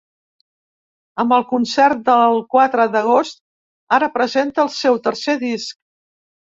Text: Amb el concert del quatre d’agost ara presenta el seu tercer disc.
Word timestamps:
Amb 1.23 1.35
el 1.37 1.45
concert 1.51 2.01
del 2.09 2.41
quatre 2.57 2.89
d’agost 2.97 3.41
ara 4.01 4.13
presenta 4.19 4.69
el 4.69 4.77
seu 4.83 5.03
tercer 5.09 5.41
disc. 5.49 5.83